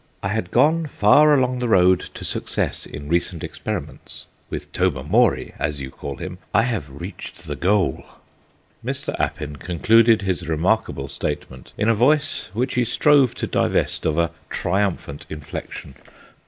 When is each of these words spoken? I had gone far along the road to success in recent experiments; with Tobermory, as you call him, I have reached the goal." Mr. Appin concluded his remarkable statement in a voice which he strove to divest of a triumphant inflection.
I 0.23 0.29
had 0.29 0.49
gone 0.49 0.87
far 0.87 1.31
along 1.31 1.59
the 1.59 1.69
road 1.69 1.99
to 2.15 2.25
success 2.25 2.87
in 2.87 3.07
recent 3.07 3.43
experiments; 3.43 4.25
with 4.49 4.71
Tobermory, 4.71 5.53
as 5.59 5.79
you 5.79 5.91
call 5.91 6.15
him, 6.15 6.39
I 6.55 6.63
have 6.63 6.99
reached 6.99 7.45
the 7.45 7.55
goal." 7.55 8.03
Mr. 8.83 9.15
Appin 9.19 9.57
concluded 9.57 10.23
his 10.23 10.49
remarkable 10.49 11.07
statement 11.07 11.71
in 11.77 11.87
a 11.87 11.93
voice 11.93 12.49
which 12.53 12.73
he 12.73 12.83
strove 12.83 13.35
to 13.35 13.45
divest 13.45 14.07
of 14.07 14.17
a 14.17 14.31
triumphant 14.49 15.27
inflection. 15.29 15.93